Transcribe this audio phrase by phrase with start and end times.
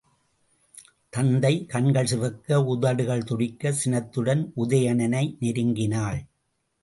[1.09, 6.19] தத்தை கண்கள் சிவக்க உதடுகள் துடிதுடிக்கச் சினத்துடன் உதயணனை நெருங்கினாள்.